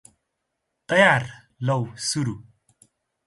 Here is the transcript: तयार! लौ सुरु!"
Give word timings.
तयार! 0.89 1.27
लौ 1.69 1.77
सुरु!" 2.07 2.35